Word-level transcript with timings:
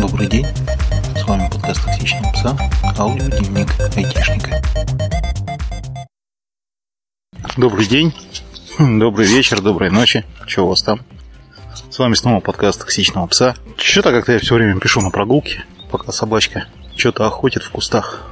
Добрый 0.00 0.28
день. 0.28 0.46
С 1.16 1.24
вами 1.26 1.50
подкаст 1.50 1.84
«Токсичного 1.84 2.32
пса», 2.32 2.56
аудиодневник 2.98 3.68
айтишника. 3.96 4.62
Добрый 7.56 7.86
день, 7.86 8.14
добрый 8.78 9.26
вечер, 9.26 9.60
доброй 9.60 9.90
ночи. 9.90 10.24
Что 10.46 10.66
у 10.66 10.68
вас 10.68 10.82
там? 10.82 11.00
С 11.90 11.98
вами 11.98 12.14
снова 12.14 12.38
подкаст 12.38 12.80
«Токсичного 12.80 13.26
пса». 13.26 13.56
Что-то 13.76 14.12
как-то 14.12 14.32
я 14.32 14.38
все 14.38 14.54
время 14.54 14.78
пишу 14.78 15.00
на 15.00 15.10
прогулке, 15.10 15.64
пока 15.90 16.12
собачка 16.12 16.68
что-то 16.96 17.26
охотит 17.26 17.64
в 17.64 17.70
кустах. 17.70 18.30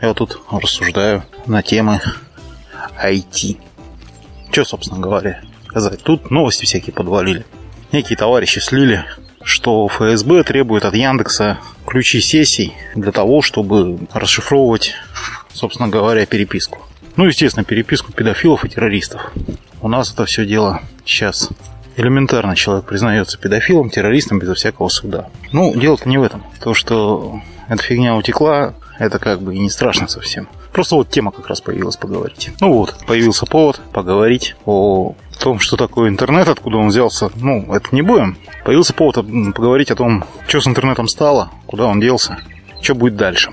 Я 0.00 0.14
тут 0.14 0.40
рассуждаю 0.50 1.24
на 1.44 1.62
темы 1.62 2.00
IT. 3.04 3.60
Что, 4.50 4.64
собственно 4.64 5.00
говоря, 5.00 5.42
сказать? 5.68 6.02
Тут 6.02 6.30
новости 6.30 6.64
всякие 6.64 6.94
подвалили. 6.94 7.44
Некие 7.92 8.16
товарищи 8.16 8.60
слили, 8.60 9.04
что 9.42 9.88
ФСБ 9.88 10.44
требует 10.44 10.84
от 10.84 10.94
Яндекса 10.94 11.58
ключи 11.86 12.20
сессий 12.20 12.74
для 12.94 13.12
того, 13.12 13.42
чтобы 13.42 13.98
расшифровывать, 14.12 14.94
собственно 15.52 15.88
говоря, 15.88 16.26
переписку. 16.26 16.78
Ну, 17.16 17.26
естественно, 17.26 17.64
переписку 17.64 18.12
педофилов 18.12 18.64
и 18.64 18.68
террористов. 18.68 19.32
У 19.82 19.88
нас 19.88 20.12
это 20.12 20.24
все 20.26 20.44
дело 20.44 20.82
сейчас 21.04 21.50
элементарно 21.96 22.56
человек 22.56 22.86
признается 22.86 23.38
педофилом, 23.38 23.90
террористом 23.90 24.38
безо 24.38 24.54
всякого 24.54 24.88
суда. 24.88 25.28
Ну, 25.52 25.74
дело-то 25.74 26.08
не 26.08 26.18
в 26.18 26.22
этом. 26.22 26.44
То, 26.62 26.74
что 26.74 27.40
эта 27.68 27.82
фигня 27.82 28.16
утекла, 28.16 28.74
это 29.00 29.18
как 29.18 29.40
бы 29.40 29.54
и 29.54 29.58
не 29.58 29.70
страшно 29.70 30.06
совсем. 30.08 30.46
Просто 30.72 30.94
вот 30.94 31.08
тема 31.08 31.32
как 31.32 31.48
раз 31.48 31.60
появилась 31.60 31.96
поговорить. 31.96 32.50
Ну 32.60 32.72
вот, 32.74 32.94
появился 33.06 33.46
повод 33.46 33.80
поговорить 33.92 34.54
о 34.66 35.14
том, 35.40 35.58
что 35.58 35.76
такое 35.76 36.10
интернет, 36.10 36.48
откуда 36.48 36.76
он 36.76 36.88
взялся, 36.88 37.30
ну, 37.34 37.74
это 37.74 37.88
не 37.92 38.02
будем. 38.02 38.36
Появился 38.64 38.92
повод 38.92 39.16
поговорить 39.54 39.90
о 39.90 39.96
том, 39.96 40.24
что 40.46 40.60
с 40.60 40.66
интернетом 40.66 41.08
стало, 41.08 41.50
куда 41.66 41.86
он 41.86 41.98
делся, 41.98 42.38
что 42.82 42.94
будет 42.94 43.16
дальше. 43.16 43.50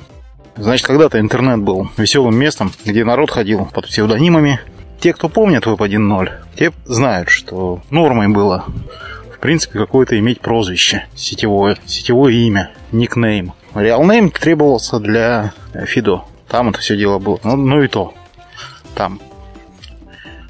Значит, 0.57 0.85
когда-то 0.85 1.19
интернет 1.19 1.59
был 1.59 1.89
веселым 1.97 2.35
местом, 2.35 2.71
где 2.83 3.05
народ 3.05 3.31
ходил 3.31 3.65
под 3.65 3.87
псевдонимами. 3.87 4.59
Те, 4.99 5.13
кто 5.13 5.29
помнит 5.29 5.65
Web 5.65 5.77
1.0, 5.77 6.29
те 6.57 6.73
знают, 6.85 7.29
что 7.29 7.81
нормой 7.89 8.27
было, 8.27 8.65
в 9.33 9.39
принципе, 9.39 9.79
какое-то 9.79 10.17
иметь 10.19 10.41
прозвище, 10.41 11.05
сетевое, 11.15 11.77
сетевое 11.85 12.33
имя, 12.33 12.71
никнейм. 12.91 13.53
Реалнейм 13.75 14.31
требовался 14.31 14.99
для 14.99 15.53
Фидо. 15.85 16.23
Там 16.47 16.69
это 16.69 16.79
все 16.79 16.97
дело 16.97 17.19
было. 17.19 17.39
Ну, 17.43 17.55
ну 17.55 17.83
и 17.83 17.87
то. 17.87 18.13
Там 18.95 19.19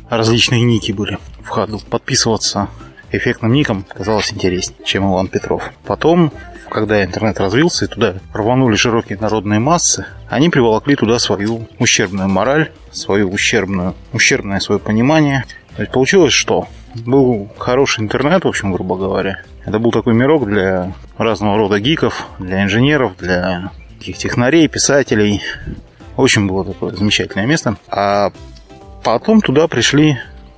различные 0.10 0.62
ники 0.62 0.92
были 0.92 1.18
в 1.42 1.48
ходу. 1.48 1.80
Подписываться 1.90 2.70
эффектным 3.12 3.54
ником 3.54 3.84
казалось 3.84 4.32
интереснее, 4.34 4.80
чем 4.86 5.12
Иван 5.12 5.28
Петров. 5.28 5.72
Потом, 5.86 6.32
когда 6.70 7.04
интернет 7.04 7.40
развился 7.40 7.86
и 7.86 7.88
туда 7.88 8.16
рванули 8.34 8.76
широкие 8.76 9.18
народные 9.18 9.60
массы, 9.60 10.06
они 10.30 10.50
приволокли 10.50 10.96
туда 10.96 11.20
свою 11.20 11.68
ущербную 11.80 12.30
мораль, 12.30 12.72
свою 12.92 13.32
ущербную, 13.32 13.96
ущербное 14.14 14.60
свое 14.60 14.80
понимание. 14.80 15.46
То 15.76 15.84
есть 15.84 15.92
получилось 15.92 16.34
что? 16.34 16.68
Был 16.96 17.50
хороший 17.58 18.02
интернет, 18.02 18.44
в 18.44 18.48
общем, 18.48 18.72
грубо 18.72 18.98
говоря. 18.98 19.42
Это 19.68 19.78
был 19.78 19.92
такой 19.92 20.16
мирок 20.16 20.48
для 20.48 20.94
разного 21.18 21.58
рода 21.58 21.80
гиков, 21.80 22.26
для 22.40 22.64
инженеров, 22.64 23.16
для 23.18 23.72
таких 24.00 24.18
технарей, 24.18 24.68
писателей. 24.68 25.44
Общем, 26.16 26.48
было 26.48 26.66
такое 26.66 26.96
замечательное 26.96 27.46
место. 27.46 27.78
А 27.90 28.32
Потом 29.08 29.40
туда 29.40 29.70
пришли, 29.70 30.18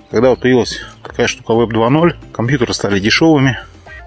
когда 0.09 0.31
вот 0.31 0.39
появилась 0.39 0.79
такая 1.03 1.27
штука 1.27 1.53
Web 1.53 1.69
2.0, 1.69 2.15
компьютеры 2.31 2.73
стали 2.73 2.99
дешевыми, 2.99 3.59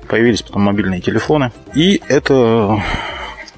появились 0.09 0.43
потом 0.43 0.63
мобильные 0.63 1.01
телефоны, 1.01 1.53
и 1.77 2.03
это 2.09 2.83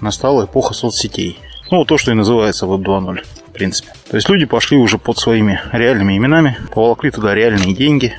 настала 0.03 0.45
эпоха 0.45 0.75
соцсетей. 0.75 1.39
Ну, 1.70 1.86
то, 1.86 1.97
что 1.97 2.11
и 2.11 2.14
называется 2.14 2.67
Web 2.67 2.83
2.0, 2.83 3.25
в 3.48 3.53
принципе. 3.53 3.92
То 4.11 4.17
есть 4.17 4.29
люди 4.29 4.45
пошли 4.45 4.77
уже 4.77 4.98
под 4.98 5.17
своими 5.17 5.58
реальными 5.73 6.19
именами, 6.19 6.58
поволокли 6.70 7.11
туда 7.11 7.35
реальные 7.35 7.74
деньги. 7.74 8.14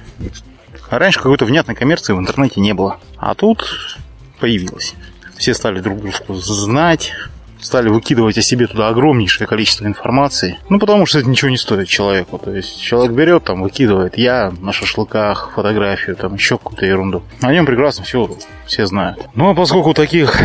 А 0.89 0.99
раньше 0.99 1.19
какой-то 1.19 1.45
внятной 1.45 1.75
коммерции 1.75 2.13
в 2.13 2.19
интернете 2.19 2.61
не 2.61 2.73
было. 2.73 2.99
А 3.17 3.33
тут 3.33 3.97
появилась. 4.39 4.95
Все 5.37 5.53
стали 5.53 5.79
друг 5.81 5.99
друга 5.99 6.13
знать, 6.29 7.13
стали 7.59 7.89
выкидывать 7.89 8.37
о 8.37 8.41
себе 8.41 8.67
туда 8.67 8.89
огромнейшее 8.89 9.47
количество 9.47 9.85
информации. 9.85 10.59
Ну, 10.69 10.79
потому 10.79 11.05
что 11.05 11.19
это 11.19 11.29
ничего 11.29 11.49
не 11.49 11.57
стоит 11.57 11.87
человеку. 11.87 12.37
То 12.37 12.51
есть 12.51 12.79
человек 12.79 13.13
берет, 13.13 13.43
там, 13.43 13.61
выкидывает, 13.61 14.17
я 14.17 14.53
на 14.61 14.71
шашлыках, 14.71 15.51
фотографию, 15.55 16.15
там, 16.15 16.35
еще 16.35 16.57
какую-то 16.57 16.85
ерунду. 16.85 17.23
О 17.41 17.51
нем 17.51 17.65
прекрасно 17.65 18.03
все, 18.03 18.29
все 18.65 18.85
знают. 18.85 19.27
Ну, 19.35 19.49
а 19.49 19.55
поскольку 19.55 19.93
таких 19.93 20.39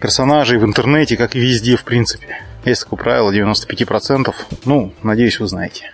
персонажей 0.00 0.58
в 0.58 0.64
интернете, 0.64 1.16
как 1.16 1.36
и 1.36 1.40
везде, 1.40 1.76
в 1.76 1.84
принципе, 1.84 2.42
есть 2.64 2.82
такое 2.84 2.98
правило 2.98 3.30
95%, 3.30 4.34
ну, 4.64 4.92
надеюсь, 5.02 5.38
вы 5.38 5.46
знаете. 5.46 5.92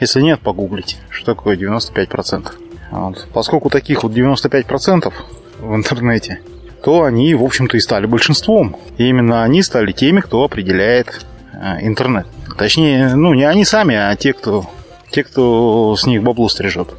Если 0.00 0.20
нет, 0.20 0.40
погуглите, 0.40 0.96
что 1.10 1.34
такое 1.34 1.56
95%. 1.56 2.52
Вот. 2.90 3.28
Поскольку 3.32 3.70
таких 3.70 4.02
вот 4.02 4.12
95% 4.12 5.12
в 5.60 5.74
интернете, 5.74 6.40
то 6.82 7.02
они, 7.02 7.34
в 7.34 7.42
общем-то, 7.42 7.76
и 7.76 7.80
стали 7.80 8.06
большинством. 8.06 8.76
И 8.96 9.08
именно 9.08 9.42
они 9.42 9.62
стали 9.62 9.92
теми, 9.92 10.20
кто 10.20 10.44
определяет 10.44 11.26
э, 11.52 11.78
интернет. 11.82 12.26
Точнее, 12.56 13.14
ну, 13.14 13.34
не 13.34 13.44
они 13.44 13.64
сами, 13.64 13.94
а 13.96 14.14
те, 14.16 14.32
кто, 14.32 14.66
те, 15.10 15.24
кто 15.24 15.96
с 15.96 16.06
них 16.06 16.22
бабло 16.22 16.48
стрижет. 16.48 16.94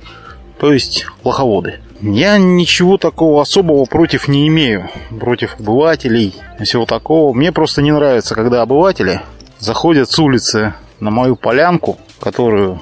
То 0.59 0.73
есть 0.73 1.05
лоховоды. 1.23 1.79
Я 2.01 2.37
ничего 2.37 2.97
такого 2.97 3.41
особого 3.41 3.85
против 3.85 4.27
не 4.27 4.47
имею. 4.47 4.89
Против 5.19 5.55
обывателей 5.59 6.35
и 6.59 6.63
всего 6.63 6.85
такого. 6.85 7.33
Мне 7.33 7.51
просто 7.51 7.81
не 7.81 7.91
нравится, 7.91 8.35
когда 8.35 8.61
обыватели 8.61 9.21
заходят 9.59 10.11
с 10.11 10.19
улицы 10.19 10.73
на 10.99 11.11
мою 11.11 11.35
полянку, 11.35 11.97
которую 12.19 12.81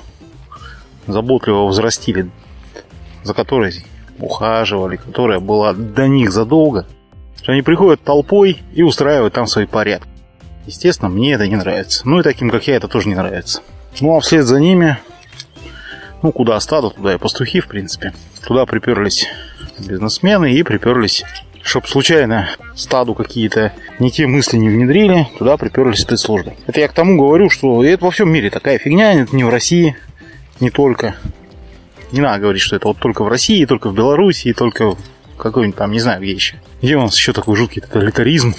заботливо 1.08 1.66
взрастили, 1.68 2.30
за 3.24 3.34
которой 3.34 3.74
ухаживали, 4.20 4.98
которая 4.98 5.40
была 5.40 5.74
до 5.74 6.08
них 6.08 6.32
задолго, 6.32 6.86
что 7.42 7.52
они 7.52 7.62
приходят 7.62 8.02
толпой 8.02 8.62
и 8.74 8.84
устраивают 8.84 9.34
там 9.34 9.48
свои 9.48 9.66
порядки. 9.66 10.10
Естественно, 10.66 11.10
мне 11.10 11.34
это 11.34 11.48
не 11.48 11.56
нравится. 11.56 12.08
Ну 12.08 12.20
и 12.20 12.24
таким, 12.24 12.50
как 12.50 12.68
я, 12.68 12.76
это 12.76 12.88
тоже 12.88 13.08
не 13.08 13.16
нравится. 13.16 13.62
Ну 14.02 14.16
а 14.16 14.20
вслед 14.20 14.46
за 14.46 14.60
ними, 14.60 14.98
ну 16.22 16.32
куда 16.32 16.60
стадо, 16.60 16.90
туда 16.90 17.14
и 17.14 17.18
пастухи, 17.18 17.62
в 17.62 17.68
принципе. 17.68 18.14
Туда 18.46 18.66
приперлись 18.66 19.28
бизнесмены 19.80 20.54
и 20.54 20.64
приперлись, 20.64 21.24
чтобы 21.62 21.88
случайно 21.88 22.50
стаду 22.76 23.14
какие-то 23.14 23.74
не 24.00 24.12
те 24.12 24.28
мысли 24.28 24.58
не 24.58 24.70
внедрили, 24.70 25.28
туда 25.38 25.58
приперлись 25.58 26.02
спецслужбы. 26.02 26.54
Это 26.66 26.80
я 26.80 26.88
к 26.88 26.94
тому 26.94 27.18
говорю, 27.18 27.50
что 27.50 27.84
это 27.84 28.06
во 28.06 28.12
всем 28.12 28.32
мире 28.32 28.50
такая 28.50 28.78
фигня, 28.78 29.14
это 29.14 29.36
не 29.36 29.44
в 29.44 29.50
России, 29.50 29.96
не 30.60 30.70
только. 30.70 31.16
Не 32.12 32.22
надо 32.22 32.40
говорить, 32.40 32.62
что 32.62 32.76
это 32.76 32.88
вот 32.88 32.98
только 32.98 33.24
в 33.24 33.28
России, 33.28 33.66
только 33.66 33.90
в 33.90 33.94
Беларуси, 33.94 34.54
только 34.54 34.92
в 34.92 34.98
какой-нибудь 35.38 35.78
там, 35.78 35.92
не 35.92 36.00
знаю, 36.00 36.22
где 36.22 36.32
еще. 36.32 36.62
Где 36.82 36.96
у 36.96 37.02
нас 37.02 37.16
еще 37.18 37.34
такой 37.34 37.56
жуткий 37.56 37.82
тоталитаризм? 37.82 38.56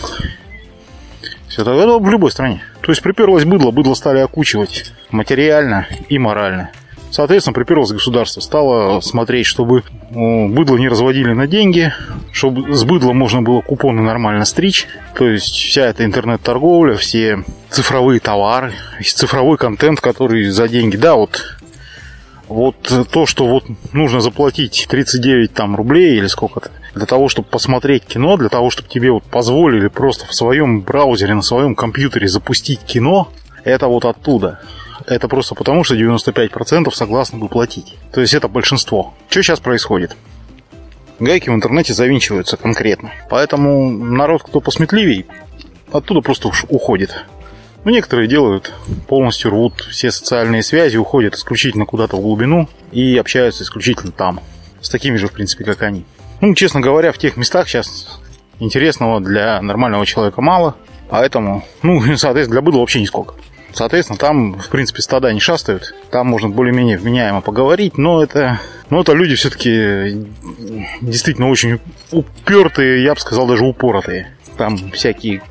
Все 1.48 1.62
это, 1.62 1.72
это 1.72 1.98
в 1.98 2.10
любой 2.10 2.30
стране. 2.30 2.62
То 2.82 2.92
есть 2.92 3.02
приперлось 3.02 3.44
быдло, 3.44 3.70
быдло 3.70 3.94
стали 3.94 4.18
окучивать 4.18 4.92
материально 5.10 5.86
и 6.08 6.18
морально. 6.18 6.70
Соответственно, 7.10 7.54
приперлось 7.54 7.90
государство, 7.90 8.40
стало 8.40 9.00
смотреть, 9.00 9.46
чтобы 9.46 9.82
быдло 10.10 10.76
не 10.76 10.88
разводили 10.88 11.32
на 11.32 11.46
деньги, 11.46 11.92
чтобы 12.32 12.74
с 12.74 12.84
быдла 12.84 13.12
можно 13.12 13.40
было 13.40 13.62
купоны 13.62 14.02
нормально 14.02 14.44
стричь. 14.44 14.86
То 15.14 15.26
есть 15.26 15.54
вся 15.54 15.86
эта 15.86 16.04
интернет-торговля, 16.04 16.96
все 16.96 17.44
цифровые 17.70 18.20
товары, 18.20 18.74
цифровой 19.02 19.56
контент, 19.56 20.02
который 20.02 20.44
за 20.50 20.68
деньги. 20.68 20.96
Да, 20.96 21.14
вот 21.14 21.57
вот 22.48 22.76
то, 23.10 23.26
что 23.26 23.46
вот 23.46 23.64
нужно 23.92 24.20
заплатить 24.20 24.86
39 24.88 25.52
там 25.52 25.76
рублей 25.76 26.16
или 26.16 26.26
сколько-то, 26.26 26.70
для 26.94 27.06
того, 27.06 27.28
чтобы 27.28 27.48
посмотреть 27.48 28.04
кино, 28.04 28.36
для 28.36 28.48
того, 28.48 28.70
чтобы 28.70 28.88
тебе 28.88 29.10
вот 29.12 29.24
позволили 29.24 29.88
просто 29.88 30.26
в 30.26 30.34
своем 30.34 30.80
браузере, 30.80 31.34
на 31.34 31.42
своем 31.42 31.74
компьютере 31.74 32.28
запустить 32.28 32.80
кино, 32.80 33.28
это 33.64 33.86
вот 33.86 34.04
оттуда. 34.04 34.60
Это 35.06 35.28
просто 35.28 35.54
потому, 35.54 35.84
что 35.84 35.94
95% 35.94 36.90
согласны 36.92 37.38
бы 37.38 37.48
платить. 37.48 37.94
То 38.12 38.20
есть 38.20 38.34
это 38.34 38.48
большинство. 38.48 39.14
Что 39.28 39.42
сейчас 39.42 39.60
происходит? 39.60 40.16
Гайки 41.20 41.50
в 41.50 41.54
интернете 41.54 41.94
завинчиваются 41.94 42.56
конкретно. 42.56 43.12
Поэтому 43.28 43.90
народ, 43.90 44.42
кто 44.42 44.60
посметливей, 44.60 45.26
оттуда 45.92 46.20
просто 46.20 46.50
уходит. 46.68 47.24
Ну, 47.84 47.90
некоторые 47.90 48.28
делают, 48.28 48.74
полностью 49.06 49.50
рвут 49.50 49.80
все 49.90 50.10
социальные 50.10 50.62
связи, 50.62 50.96
уходят 50.96 51.34
исключительно 51.34 51.86
куда-то 51.86 52.16
в 52.16 52.20
глубину 52.20 52.68
и 52.92 53.16
общаются 53.16 53.62
исключительно 53.62 54.12
там. 54.12 54.40
С 54.80 54.88
такими 54.88 55.16
же, 55.16 55.28
в 55.28 55.32
принципе, 55.32 55.64
как 55.64 55.82
они. 55.82 56.04
Ну, 56.40 56.54
честно 56.54 56.80
говоря, 56.80 57.12
в 57.12 57.18
тех 57.18 57.36
местах 57.36 57.68
сейчас 57.68 58.20
интересного 58.60 59.20
для 59.20 59.60
нормального 59.62 60.06
человека 60.06 60.40
мало, 60.42 60.76
поэтому, 61.08 61.64
ну, 61.82 62.00
соответственно, 62.16 62.60
для 62.60 62.62
быдла 62.62 62.80
вообще 62.80 63.00
нисколько. 63.00 63.34
Соответственно, 63.72 64.18
там, 64.18 64.58
в 64.58 64.68
принципе, 64.70 65.02
стада 65.02 65.32
не 65.32 65.40
шастают. 65.40 65.94
Там 66.10 66.26
можно 66.26 66.48
более-менее 66.48 66.98
вменяемо 66.98 67.42
поговорить, 67.42 67.98
но 67.98 68.22
это, 68.22 68.60
но 68.90 69.00
это 69.02 69.12
люди 69.12 69.34
все-таки 69.34 70.26
действительно 71.00 71.48
очень 71.48 71.78
упертые, 72.10 73.04
я 73.04 73.14
бы 73.14 73.20
сказал, 73.20 73.46
даже 73.46 73.64
упоротые. 73.64 74.34
Там 74.56 74.76
всякие 74.92 75.42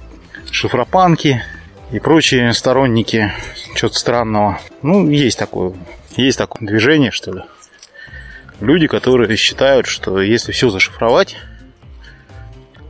шифропанки 0.51 1.41
и 1.92 2.00
прочие 2.00 2.54
сторонники 2.54 3.31
чего-то 3.75 3.98
странного. 3.98 4.60
Ну, 4.81 5.10
есть 5.10 5.39
такое, 5.39 5.74
есть 6.16 6.38
такое 6.38 6.68
движение, 6.68 7.12
что 7.12 7.31
ли. 7.31 7.42
Люди, 8.60 8.88
которые 8.88 9.36
считают, 9.38 9.86
что 9.86 10.22
если 10.22 10.51
все 10.51 10.69
зашифровать, 10.69 11.38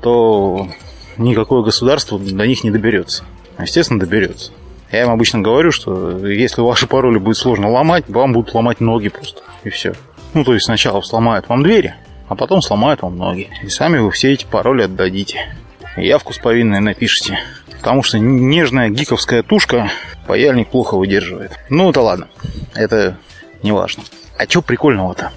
то 0.02 0.70
никакое 1.18 1.64
государство 1.64 2.18
до 2.18 2.48
них 2.48 2.64
не 2.64 2.72
доберется. 2.72 3.26
Естественно, 3.60 4.00
доберется. 4.00 4.52
Я 4.92 5.04
им 5.04 5.10
обычно 5.10 5.40
говорю, 5.40 5.72
что 5.72 6.26
если 6.26 6.62
ваши 6.62 6.88
пароли 6.88 7.18
будет 7.18 7.36
сложно 7.36 7.70
ломать, 7.70 8.06
вам 8.08 8.32
будут 8.32 8.54
ломать 8.54 8.80
ноги 8.80 9.10
просто. 9.10 9.42
И 9.64 9.70
все. 9.70 9.94
Ну, 10.34 10.46
то 10.46 10.54
есть 10.54 10.66
сначала 10.66 11.02
сломают 11.02 11.50
вам 11.50 11.64
двери, 11.64 11.96
а 12.30 12.36
потом 12.36 12.62
сломают 12.62 13.02
вам 13.02 13.18
ноги. 13.18 13.50
И 13.64 13.68
сами 13.68 13.98
вы 13.98 14.12
все 14.12 14.32
эти 14.32 14.46
пароли 14.46 14.84
отдадите. 14.84 15.54
Явку 15.98 16.32
с 16.32 16.38
повинной 16.38 16.80
напишите. 16.80 17.40
Потому 17.88 18.04
что 18.04 18.20
нежная 18.20 18.90
гиковская 18.90 19.44
тушка 19.44 19.90
паяльник 20.28 20.68
плохо 20.68 20.98
выдерживает. 20.98 21.54
Ну, 21.70 21.90
это 21.90 22.02
ладно. 22.02 22.28
Это 22.76 23.16
не 23.64 23.72
важно. 23.72 24.04
А 24.38 24.44
что 24.44 24.62
прикольного-то? 24.62 25.32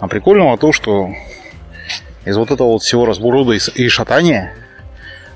А 0.00 0.08
прикольного 0.08 0.58
то, 0.58 0.72
что 0.72 1.10
из 2.24 2.36
вот 2.36 2.50
этого 2.50 2.72
вот 2.72 2.82
всего 2.82 3.06
разброда 3.06 3.52
и 3.52 3.88
шатания 3.88 4.52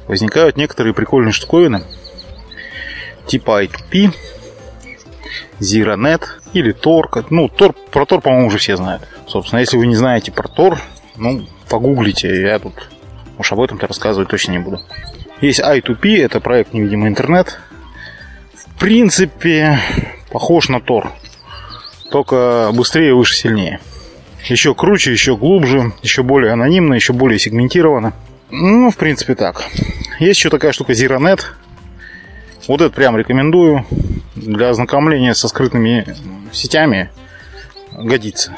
возникают 0.08 0.56
некоторые 0.56 0.92
прикольные 0.92 1.30
штуковины, 1.30 1.84
типа 3.28 3.62
I2P, 3.62 4.12
ZeroNet 5.60 6.24
или 6.52 6.74
Tor. 6.74 7.26
Ну, 7.30 7.46
Tor, 7.46 7.76
про 7.92 8.02
Tor, 8.02 8.20
по-моему, 8.20 8.48
уже 8.48 8.58
все 8.58 8.76
знают. 8.76 9.06
Собственно, 9.28 9.60
если 9.60 9.76
вы 9.76 9.86
не 9.86 9.94
знаете 9.94 10.32
про 10.32 10.48
Tor, 10.48 10.80
ну, 11.16 11.46
погуглите, 11.68 12.42
я 12.42 12.58
тут 12.58 12.90
уж 13.38 13.52
об 13.52 13.60
этом-то 13.60 13.86
рассказывать 13.86 14.28
точно 14.28 14.50
не 14.50 14.58
буду. 14.58 14.80
Есть 15.40 15.60
I2P, 15.60 16.22
это 16.22 16.38
проект 16.40 16.74
«Невидимый 16.74 17.08
интернет». 17.08 17.58
В 18.52 18.78
принципе, 18.78 19.78
похож 20.30 20.68
на 20.68 20.76
Tor, 20.76 21.08
только 22.10 22.70
быстрее, 22.74 23.14
выше, 23.14 23.34
сильнее. 23.34 23.80
Еще 24.48 24.74
круче, 24.74 25.12
еще 25.12 25.36
глубже, 25.36 25.92
еще 26.02 26.22
более 26.22 26.52
анонимно, 26.52 26.92
еще 26.92 27.14
более 27.14 27.38
сегментировано. 27.38 28.12
Ну, 28.50 28.90
в 28.90 28.96
принципе, 28.96 29.34
так. 29.34 29.64
Есть 30.18 30.40
еще 30.40 30.50
такая 30.50 30.72
штука 30.72 30.92
ZeroNet. 30.92 31.40
Вот 32.68 32.82
это 32.82 32.94
прям 32.94 33.16
рекомендую. 33.16 33.86
Для 34.36 34.68
ознакомления 34.68 35.34
со 35.34 35.48
скрытыми 35.48 36.16
сетями 36.52 37.10
годится. 37.92 38.56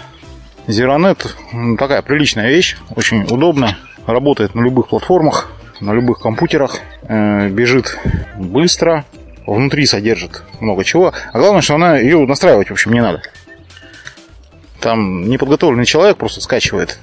ZeroNet 0.66 1.76
такая 1.76 2.02
приличная 2.02 2.48
вещь, 2.48 2.76
очень 2.94 3.22
удобно, 3.22 3.76
работает 4.06 4.54
на 4.54 4.62
любых 4.62 4.88
платформах, 4.88 5.51
на 5.82 5.92
любых 5.92 6.20
компьютерах, 6.20 6.78
э, 7.02 7.48
бежит 7.48 7.98
быстро, 8.36 9.04
внутри 9.46 9.84
содержит 9.84 10.44
много 10.60 10.84
чего. 10.84 11.12
А 11.32 11.38
главное, 11.38 11.60
что 11.60 11.74
она 11.74 11.98
ее 11.98 12.24
настраивать, 12.24 12.68
в 12.68 12.72
общем, 12.72 12.92
не 12.92 13.02
надо. 13.02 13.20
Там 14.80 15.28
неподготовленный 15.28 15.84
человек 15.84 16.16
просто 16.16 16.40
скачивает 16.40 16.98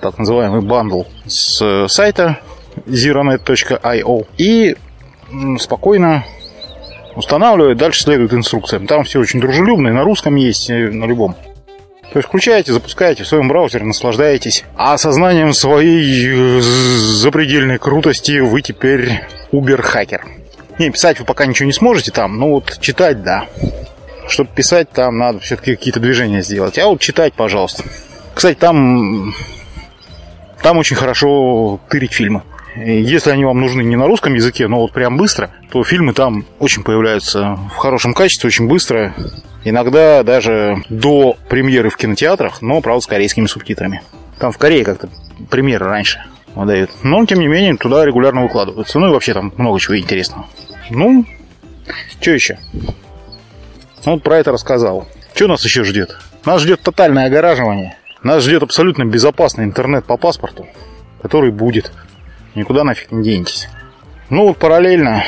так 0.00 0.18
называемый 0.18 0.62
бандл 0.62 1.02
с 1.26 1.86
сайта 1.88 2.40
zeronet.io 2.86 4.26
и 4.38 4.76
спокойно 5.58 6.24
устанавливает, 7.14 7.76
дальше 7.76 8.02
следует 8.02 8.32
инструкциям. 8.32 8.86
Там 8.86 9.04
все 9.04 9.20
очень 9.20 9.40
дружелюбно, 9.40 9.92
на 9.92 10.04
русском 10.04 10.34
есть, 10.36 10.70
на 10.70 11.04
любом. 11.04 11.36
То 12.12 12.18
есть 12.18 12.28
включаете, 12.28 12.72
запускаете 12.72 13.24
в 13.24 13.26
своем 13.26 13.48
браузере, 13.48 13.84
наслаждаетесь. 13.86 14.64
А 14.76 14.94
осознанием 14.94 15.54
своей 15.54 16.28
э, 16.28 16.60
запредельной 16.60 17.78
крутости 17.78 18.38
вы 18.40 18.60
теперь 18.60 19.22
убер-хакер. 19.50 20.26
Не, 20.78 20.90
писать 20.90 21.18
вы 21.18 21.24
пока 21.24 21.46
ничего 21.46 21.66
не 21.66 21.72
сможете 21.72 22.10
там, 22.10 22.38
но 22.38 22.50
вот 22.50 22.78
читать, 22.80 23.22
да. 23.22 23.46
Чтобы 24.28 24.50
писать, 24.54 24.90
там 24.90 25.16
надо 25.16 25.40
все-таки 25.40 25.74
какие-то 25.74 26.00
движения 26.00 26.42
сделать. 26.42 26.78
А 26.78 26.86
вот 26.86 27.00
читать, 27.00 27.32
пожалуйста. 27.32 27.84
Кстати, 28.34 28.58
там, 28.58 29.34
там 30.62 30.76
очень 30.76 30.96
хорошо 30.96 31.80
тырить 31.88 32.12
фильмы. 32.12 32.42
Если 32.76 33.30
они 33.30 33.44
вам 33.44 33.60
нужны 33.60 33.82
не 33.82 33.96
на 33.96 34.06
русском 34.06 34.34
языке, 34.34 34.68
но 34.68 34.80
вот 34.80 34.92
прям 34.92 35.16
быстро, 35.16 35.50
то 35.70 35.82
фильмы 35.84 36.12
там 36.12 36.44
очень 36.58 36.82
появляются 36.82 37.58
в 37.74 37.76
хорошем 37.76 38.12
качестве, 38.12 38.48
очень 38.48 38.68
быстро. 38.68 39.14
Иногда 39.64 40.22
даже 40.22 40.82
до 40.88 41.36
премьеры 41.48 41.88
в 41.90 41.96
кинотеатрах, 41.96 42.62
но, 42.62 42.80
правда, 42.80 43.00
с 43.02 43.06
корейскими 43.06 43.46
субтитрами. 43.46 44.02
Там 44.38 44.50
в 44.50 44.58
Корее 44.58 44.84
как-то 44.84 45.08
премьеры 45.50 45.86
раньше 45.86 46.22
выдают. 46.54 46.90
Но, 47.02 47.24
тем 47.26 47.38
не 47.38 47.46
менее, 47.46 47.76
туда 47.76 48.04
регулярно 48.04 48.42
выкладываются. 48.42 48.98
Ну 48.98 49.08
и 49.08 49.12
вообще 49.12 49.34
там 49.34 49.52
много 49.56 49.78
чего 49.78 49.98
интересного. 49.98 50.46
Ну, 50.90 51.24
что 52.20 52.30
еще? 52.32 52.58
Вот 54.04 54.22
про 54.22 54.38
это 54.38 54.50
рассказал. 54.52 55.08
Что 55.34 55.46
нас 55.46 55.64
еще 55.64 55.84
ждет? 55.84 56.18
Нас 56.44 56.60
ждет 56.60 56.80
тотальное 56.82 57.26
огораживание. 57.26 57.96
Нас 58.22 58.42
ждет 58.42 58.62
абсолютно 58.62 59.04
безопасный 59.04 59.64
интернет 59.64 60.04
по 60.04 60.16
паспорту, 60.16 60.66
который 61.22 61.52
будет. 61.52 61.92
Никуда 62.54 62.84
нафиг 62.84 63.12
не 63.12 63.22
денетесь. 63.22 63.68
Ну, 64.28 64.48
вот 64.48 64.58
параллельно 64.58 65.24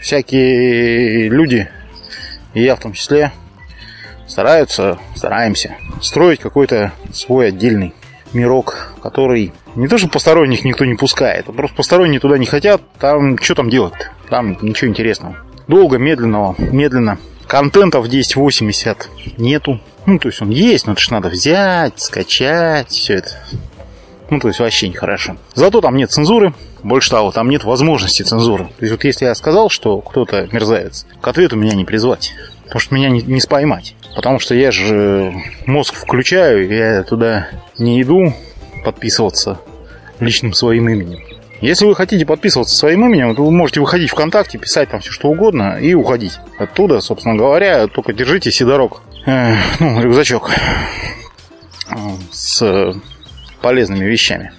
всякие 0.00 1.28
люди, 1.28 1.68
и 2.52 2.62
я 2.62 2.76
в 2.76 2.80
том 2.80 2.92
числе, 2.92 3.32
стараются, 4.34 4.98
стараемся 5.14 5.76
строить 6.02 6.40
какой-то 6.40 6.90
свой 7.12 7.48
отдельный 7.48 7.94
мирок, 8.32 8.92
который 9.00 9.52
не 9.76 9.86
то, 9.86 9.96
что 9.96 10.08
посторонних 10.08 10.64
никто 10.64 10.84
не 10.84 10.96
пускает, 10.96 11.48
а 11.48 11.52
просто 11.52 11.76
посторонние 11.76 12.18
туда 12.18 12.36
не 12.36 12.44
хотят, 12.44 12.82
там 12.98 13.38
что 13.38 13.54
там 13.54 13.70
делать 13.70 13.92
-то? 13.92 14.28
Там 14.28 14.58
ничего 14.60 14.90
интересного. 14.90 15.36
Долго, 15.68 15.98
медленного, 15.98 16.56
медленно 16.58 17.18
контента 17.46 18.00
в 18.00 18.06
1080 18.06 19.08
нету. 19.38 19.78
Ну, 20.04 20.18
то 20.18 20.26
есть 20.26 20.42
он 20.42 20.50
есть, 20.50 20.88
но 20.88 20.94
это 20.94 21.00
же 21.00 21.12
надо 21.12 21.28
взять, 21.28 22.00
скачать, 22.00 22.90
все 22.90 23.14
это. 23.14 23.30
Ну, 24.30 24.40
то 24.40 24.48
есть 24.48 24.58
вообще 24.58 24.88
нехорошо. 24.88 25.36
Зато 25.54 25.80
там 25.80 25.94
нет 25.94 26.10
цензуры. 26.10 26.54
Больше 26.82 27.10
того, 27.10 27.30
там 27.30 27.48
нет 27.48 27.62
возможности 27.62 28.22
цензуры. 28.22 28.64
То 28.64 28.80
есть 28.80 28.90
вот 28.90 29.04
если 29.04 29.26
я 29.26 29.34
сказал, 29.36 29.70
что 29.70 30.00
кто-то 30.00 30.48
мерзавец, 30.50 31.06
к 31.20 31.28
ответу 31.28 31.54
меня 31.54 31.74
не 31.74 31.84
призвать. 31.84 32.34
Потому 32.64 32.80
что 32.80 32.94
меня 32.94 33.10
не, 33.10 33.22
не 33.22 33.40
споймать. 33.40 33.94
Потому 34.14 34.38
что 34.38 34.54
я 34.54 34.70
же 34.70 35.32
мозг 35.66 35.94
включаю, 35.94 36.68
я 36.68 37.02
туда 37.02 37.48
не 37.78 38.00
иду 38.02 38.34
подписываться 38.84 39.60
личным 40.20 40.52
своим 40.52 40.88
именем. 40.88 41.20
Если 41.60 41.86
вы 41.86 41.94
хотите 41.94 42.26
подписываться 42.26 42.76
своим 42.76 43.06
именем, 43.06 43.34
то 43.34 43.44
вы 43.44 43.50
можете 43.50 43.80
выходить 43.80 44.10
ВКонтакте, 44.10 44.58
писать 44.58 44.90
там 44.90 45.00
все 45.00 45.10
что 45.10 45.28
угодно 45.28 45.78
и 45.80 45.94
уходить. 45.94 46.38
Оттуда, 46.58 47.00
собственно 47.00 47.36
говоря, 47.36 47.86
только 47.86 48.12
держите 48.12 48.52
сидорок. 48.52 49.00
Э, 49.26 49.54
ну, 49.80 50.02
рюкзачок 50.02 50.50
с 52.30 52.94
полезными 53.62 54.04
вещами. 54.04 54.52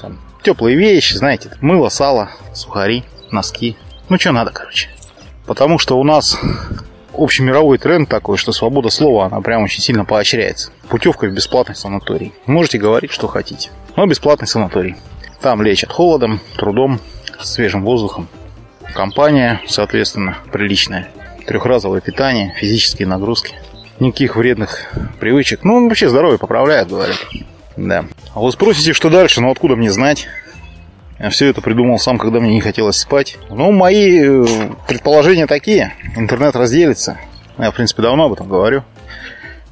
Там, 0.00 0.18
теплые 0.42 0.76
вещи, 0.76 1.14
знаете, 1.14 1.50
мыло, 1.60 1.88
сало, 1.88 2.30
сухари, 2.54 3.04
носки. 3.30 3.76
Ну, 4.08 4.18
что 4.18 4.32
надо, 4.32 4.50
короче. 4.50 4.88
Потому 5.46 5.78
что 5.78 5.98
у 5.98 6.04
нас 6.04 6.38
общемировой 7.18 7.78
тренд 7.78 8.08
такой, 8.08 8.36
что 8.36 8.52
свобода 8.52 8.90
слова, 8.90 9.26
она 9.26 9.40
прям 9.40 9.62
очень 9.62 9.82
сильно 9.82 10.04
поощряется. 10.04 10.70
Путевка 10.88 11.26
в 11.26 11.32
бесплатный 11.32 11.74
санаторий. 11.74 12.32
Можете 12.46 12.78
говорить, 12.78 13.10
что 13.10 13.26
хотите. 13.26 13.70
Но 13.96 14.06
бесплатный 14.06 14.46
санаторий. 14.46 14.96
Там 15.40 15.62
лечат 15.62 15.92
холодом, 15.92 16.40
трудом, 16.56 17.00
свежим 17.40 17.84
воздухом. 17.84 18.28
Компания, 18.94 19.60
соответственно, 19.66 20.38
приличная. 20.52 21.08
Трехразовое 21.46 22.00
питание, 22.00 22.54
физические 22.56 23.06
нагрузки. 23.08 23.54
Никаких 24.00 24.36
вредных 24.36 24.92
привычек. 25.20 25.64
Ну, 25.64 25.88
вообще 25.88 26.08
здоровье 26.08 26.38
поправляет, 26.38 26.88
говорят. 26.88 27.16
Да. 27.76 28.06
А 28.34 28.40
вы 28.40 28.50
спросите, 28.52 28.92
что 28.92 29.10
дальше? 29.10 29.40
Ну, 29.40 29.50
откуда 29.50 29.76
мне 29.76 29.90
знать? 29.90 30.28
Все 31.30 31.48
это 31.48 31.60
придумал 31.62 31.98
сам, 31.98 32.18
когда 32.18 32.40
мне 32.40 32.54
не 32.54 32.60
хотелось 32.60 32.98
спать. 32.98 33.38
Ну, 33.48 33.72
мои 33.72 34.22
э, 34.22 34.44
предположения 34.86 35.46
такие. 35.46 35.94
Интернет 36.14 36.54
разделится. 36.54 37.18
Я, 37.58 37.70
в 37.70 37.74
принципе, 37.74 38.02
давно 38.02 38.26
об 38.26 38.34
этом 38.34 38.48
говорю. 38.48 38.82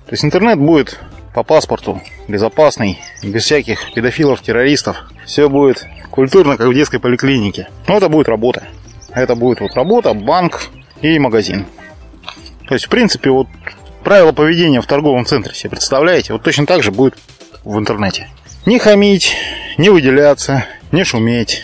То 0.06 0.12
есть 0.12 0.24
интернет 0.24 0.58
будет 0.58 0.98
по 1.34 1.42
паспорту, 1.42 2.00
безопасный, 2.28 2.98
без 3.22 3.44
всяких 3.44 3.92
педофилов, 3.92 4.40
террористов. 4.40 5.04
Все 5.26 5.48
будет 5.48 5.86
культурно, 6.10 6.56
как 6.56 6.68
в 6.68 6.74
детской 6.74 6.98
поликлинике. 6.98 7.68
Но 7.88 7.96
это 7.96 8.08
будет 8.08 8.28
работа. 8.28 8.64
Это 9.12 9.34
будет 9.34 9.60
вот 9.60 9.74
работа, 9.74 10.14
банк 10.14 10.68
и 11.02 11.18
магазин. 11.18 11.66
То 12.68 12.74
есть, 12.74 12.86
в 12.86 12.88
принципе, 12.88 13.30
вот 13.30 13.48
правила 14.02 14.32
поведения 14.32 14.80
в 14.80 14.86
торговом 14.86 15.26
центре 15.26 15.54
себе 15.54 15.70
представляете? 15.70 16.32
Вот 16.32 16.42
точно 16.42 16.66
так 16.66 16.82
же 16.82 16.90
будет 16.90 17.18
в 17.64 17.78
интернете. 17.78 18.28
Не 18.64 18.78
хамить, 18.78 19.36
не 19.76 19.90
выделяться, 19.90 20.64
не 20.94 21.04
шуметь. 21.04 21.62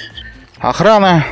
Охрана 0.58 1.24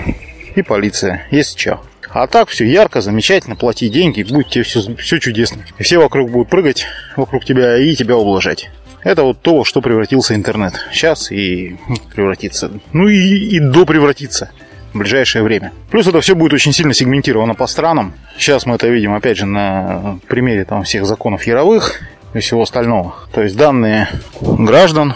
и 0.55 0.63
полиция, 0.63 1.27
если 1.31 1.59
что. 1.59 1.81
А 2.09 2.27
так 2.27 2.49
все 2.49 2.65
ярко, 2.65 3.01
замечательно, 3.01 3.57
плати 3.57 3.91
деньги, 3.91 4.23
будет 4.23 4.49
тебе 4.49 4.65
все, 4.65 4.81
все 4.97 5.19
чудесно. 5.19 5.65
И 5.79 5.83
все 5.83 5.99
вокруг 5.99 6.31
будут 6.31 6.49
прыгать 6.49 6.87
вокруг 7.17 7.45
тебя 7.45 7.77
и 7.77 7.95
тебя 7.95 8.17
ублажать. 8.17 8.71
Это 9.03 9.25
вот 9.25 9.43
то, 9.43 9.65
что 9.65 9.83
превратился 9.83 10.35
интернет. 10.35 10.75
Сейчас 10.93 11.31
и 11.31 11.77
превратится. 12.15 12.71
Ну 12.93 13.09
и, 13.09 13.19
и 13.19 13.61
до 13.61 13.85
превратится 13.85 14.51
в 14.93 14.99
ближайшее 14.99 15.43
время. 15.43 15.73
Плюс 15.91 16.07
это 16.07 16.21
все 16.21 16.35
будет 16.35 16.55
очень 16.55 16.73
сильно 16.73 16.95
сегментировано 16.95 17.55
по 17.55 17.67
странам. 17.67 18.15
Сейчас 18.39 18.65
мы 18.65 18.77
это 18.77 18.89
видим, 18.89 19.13
опять 19.13 19.37
же, 19.37 19.45
на 19.45 20.19
примере 20.29 20.65
там, 20.65 20.85
всех 20.85 21.05
законов 21.05 21.47
яровых 21.47 22.01
и 22.33 22.39
всего 22.39 22.63
остального. 22.63 23.15
То 23.33 23.43
есть 23.43 23.57
данные 23.57 24.09
граждан 24.41 25.15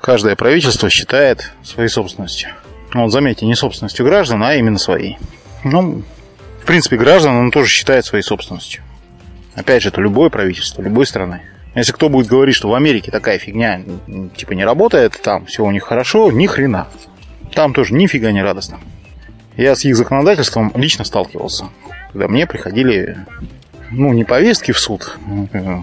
каждое 0.00 0.36
правительство 0.36 0.90
считает 0.90 1.52
своей 1.62 1.88
собственностью. 1.88 2.50
Ну, 2.92 3.02
вот 3.02 3.12
заметьте, 3.12 3.46
не 3.46 3.54
собственностью 3.54 4.04
граждан, 4.04 4.42
а 4.42 4.54
именно 4.54 4.78
своей. 4.78 5.18
Ну, 5.64 6.02
в 6.62 6.66
принципе, 6.66 6.96
граждан 6.96 7.36
он 7.36 7.50
тоже 7.50 7.70
считает 7.70 8.04
своей 8.04 8.22
собственностью. 8.22 8.82
Опять 9.54 9.82
же, 9.82 9.88
это 9.88 10.00
любое 10.00 10.30
правительство, 10.30 10.82
любой 10.82 11.06
страны. 11.06 11.42
Если 11.74 11.92
кто 11.92 12.08
будет 12.08 12.26
говорить, 12.26 12.56
что 12.56 12.68
в 12.68 12.74
Америке 12.74 13.10
такая 13.10 13.38
фигня 13.38 13.80
типа 14.36 14.52
не 14.52 14.64
работает, 14.64 15.20
там 15.22 15.46
все 15.46 15.64
у 15.64 15.70
них 15.70 15.84
хорошо, 15.84 16.32
ни 16.32 16.46
хрена. 16.46 16.88
Там 17.54 17.74
тоже 17.74 17.94
нифига 17.94 18.32
не 18.32 18.42
радостно. 18.42 18.80
Я 19.56 19.74
с 19.76 19.84
их 19.84 19.96
законодательством 19.96 20.72
лично 20.74 21.04
сталкивался. 21.04 21.66
Когда 22.12 22.26
мне 22.26 22.46
приходили, 22.46 23.18
ну, 23.90 24.12
не 24.12 24.24
повестки 24.24 24.72
в 24.72 24.78
суд, 24.80 25.16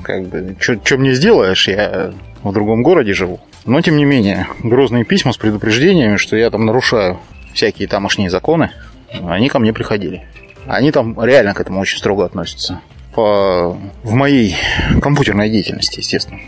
как 0.04 0.28
бы, 0.28 0.56
что 0.60 0.98
мне 0.98 1.14
сделаешь, 1.14 1.68
я 1.68 2.14
в 2.44 2.54
другом 2.54 2.84
городе 2.84 3.14
живу. 3.14 3.40
Но, 3.66 3.82
тем 3.82 3.98
не 3.98 4.06
менее, 4.06 4.48
грозные 4.64 5.04
письма 5.04 5.34
с 5.34 5.38
предупреждениями, 5.38 6.18
что 6.18 6.38
я 6.38 6.50
там 6.50 6.66
нарушаю 6.66 7.20
всякие 7.54 7.88
тамошние 7.88 8.30
законы, 8.30 8.72
они 9.12 9.50
ко 9.50 9.60
мне 9.60 9.74
приходили. 9.74 10.26
Они 10.68 10.92
там 10.92 11.22
реально 11.24 11.54
к 11.54 11.62
этому 11.62 11.80
очень 11.80 11.98
строго 11.98 12.26
относятся. 12.26 12.82
По... 13.14 13.78
В 14.04 14.14
моей 14.14 14.56
компьютерной 15.02 15.50
деятельности, 15.50 16.00
естественно. 16.00 16.40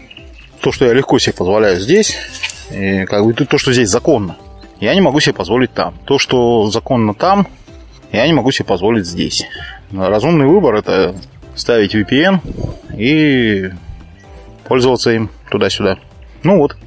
То, 0.62 0.72
что 0.72 0.86
я 0.86 0.94
легко 0.94 1.20
себе 1.20 1.34
позволяю 1.34 1.80
здесь, 1.80 2.18
и 2.70 3.06
как 3.06 3.26
бы 3.26 3.34
то, 3.34 3.58
что 3.58 3.74
здесь 3.74 3.90
законно, 3.90 4.38
я 4.80 4.94
не 4.94 5.02
могу 5.02 5.20
себе 5.20 5.34
позволить 5.34 5.74
там. 5.74 5.96
То, 6.06 6.20
что 6.20 6.70
законно 6.70 7.14
там, 7.14 7.48
я 8.12 8.26
не 8.28 8.34
могу 8.34 8.52
себе 8.52 8.66
позволить 8.66 9.06
здесь. 9.06 9.46
Разумный 9.92 10.48
выбор– 10.48 10.76
это 10.76 11.16
ставить 11.56 11.96
VPN 11.96 12.40
и 12.96 13.72
пользоваться 14.66 15.12
им 15.12 15.30
туда-сюда. 15.50 15.98
Ну 16.44 16.58
вот. 16.58 16.78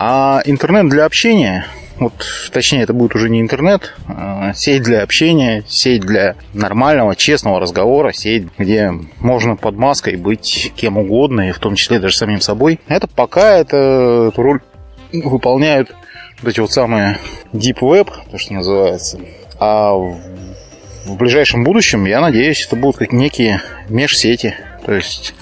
А 0.00 0.42
интернет 0.44 0.88
для 0.88 1.06
общения, 1.06 1.66
вот, 1.98 2.24
точнее, 2.52 2.82
это 2.82 2.92
будет 2.92 3.16
уже 3.16 3.28
не 3.28 3.40
интернет, 3.40 3.96
а 4.06 4.54
сеть 4.54 4.84
для 4.84 5.02
общения, 5.02 5.64
сеть 5.66 6.02
для 6.02 6.36
нормального, 6.54 7.16
честного 7.16 7.58
разговора, 7.58 8.12
сеть, 8.12 8.46
где 8.58 8.92
можно 9.18 9.56
под 9.56 9.74
маской 9.74 10.14
быть 10.14 10.72
кем 10.76 10.98
угодно, 10.98 11.48
и 11.48 11.52
в 11.52 11.58
том 11.58 11.74
числе 11.74 11.98
даже 11.98 12.16
самим 12.16 12.40
собой. 12.40 12.78
Это 12.86 13.08
пока 13.08 13.56
это, 13.56 14.28
эту 14.32 14.40
роль 14.40 14.60
выполняют 15.12 15.92
вот 16.42 16.48
эти 16.48 16.60
вот 16.60 16.70
самые 16.70 17.18
Deep 17.52 17.80
Web, 17.80 18.12
то, 18.30 18.38
что 18.38 18.54
называется. 18.54 19.18
А 19.58 19.94
в, 19.94 21.16
ближайшем 21.16 21.64
будущем, 21.64 22.04
я 22.04 22.20
надеюсь, 22.20 22.64
это 22.64 22.76
будут 22.76 22.98
как 22.98 23.12
некие 23.12 23.62
межсети. 23.88 24.54
То 24.86 24.92
есть 24.92 25.34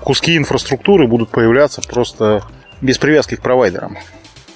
куски 0.00 0.36
инфраструктуры 0.36 1.08
будут 1.08 1.30
появляться 1.30 1.82
просто 1.82 2.44
без 2.80 2.98
привязки 2.98 3.36
к 3.36 3.42
провайдерам. 3.42 3.98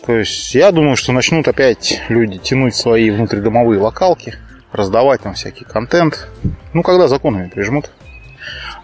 То 0.07 0.17
есть 0.17 0.55
я 0.55 0.71
думаю, 0.71 0.97
что 0.97 1.13
начнут 1.13 1.49
опять 1.49 2.03
люди 2.09 2.39
тянуть 2.39 2.75
свои 2.75 3.11
внутридомовые 3.11 3.81
локалки, 3.81 4.35
раздавать 4.73 5.23
там 5.23 5.35
всякий 5.35 5.65
контент. 5.65 6.29
Ну, 6.73 6.83
когда 6.83 7.09
законами 7.09 7.49
прижмут. 7.49 7.91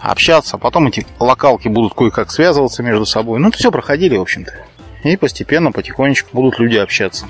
Общаться, 0.01 0.57
потом 0.57 0.87
эти 0.87 1.07
локалки 1.19 1.69
будут 1.69 1.93
кое-как 1.93 2.31
связываться 2.31 2.83
между 2.83 3.05
собой. 3.05 3.39
Ну, 3.39 3.49
это 3.49 3.59
все 3.59 3.71
проходили, 3.71 4.17
в 4.17 4.23
общем-то. 4.23 4.55
И 5.05 5.17
постепенно, 5.17 5.73
потихонечку 5.73 6.31
будут 6.33 6.59
люди 6.59 6.77
общаться. 6.77 7.27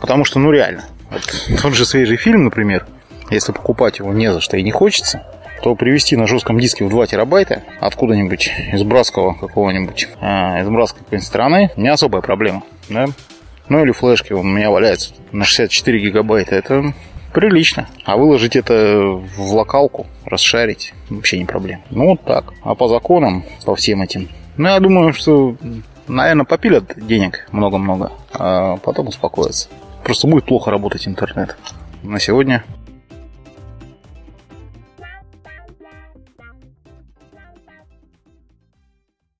Потому 0.00 0.24
что, 0.24 0.38
ну 0.38 0.52
реально, 0.52 0.84
вот 1.10 1.22
тот 1.60 1.74
же 1.74 1.84
свежий 1.84 2.16
фильм, 2.16 2.44
например, 2.44 2.86
если 3.30 3.52
покупать 3.52 3.98
его 3.98 4.12
не 4.12 4.32
за 4.32 4.40
что 4.40 4.56
и 4.56 4.62
не 4.62 4.70
хочется, 4.70 5.26
то 5.62 5.74
привести 5.74 6.16
на 6.16 6.26
жестком 6.26 6.58
диске 6.58 6.84
в 6.84 6.90
2 6.90 7.06
терабайта 7.06 7.62
откуда-нибудь 7.80 8.50
из 8.72 8.82
братского 8.82 9.34
какого-нибудь, 9.34 10.08
а, 10.20 10.60
из 10.60 10.68
братской 10.68 11.02
какой-нибудь 11.02 11.26
страны, 11.26 11.70
не 11.76 11.88
особая 11.88 12.20
проблема. 12.20 12.64
Да? 12.88 13.06
Ну 13.68 13.82
или 13.82 13.92
флешки 13.92 14.32
у 14.32 14.42
меня 14.42 14.70
валяются 14.70 15.14
на 15.30 15.44
64 15.44 16.00
гигабайта. 16.00 16.56
Это 16.56 16.92
прилично. 17.32 17.88
А 18.04 18.16
выложить 18.16 18.56
это 18.56 19.20
в 19.36 19.54
локалку, 19.54 20.06
расшарить, 20.24 20.94
вообще 21.08 21.38
не 21.38 21.44
проблема. 21.44 21.82
Ну 21.90 22.10
вот 22.10 22.22
так. 22.24 22.52
А 22.62 22.74
по 22.74 22.88
законам, 22.88 23.44
по 23.64 23.76
всем 23.76 24.02
этим, 24.02 24.28
ну 24.56 24.68
я 24.68 24.80
думаю, 24.80 25.12
что 25.12 25.56
наверное, 26.08 26.44
попилят 26.44 26.92
денег 26.96 27.46
много-много, 27.52 28.12
а 28.34 28.76
потом 28.78 29.08
успокоятся. 29.08 29.68
Просто 30.04 30.26
будет 30.26 30.44
плохо 30.44 30.70
работать 30.70 31.06
интернет. 31.06 31.56
На 32.02 32.18
сегодня 32.18 32.64